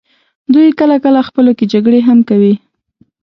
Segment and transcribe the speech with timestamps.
[0.53, 2.53] دوی کله کله خپلو کې جګړې هم کوي.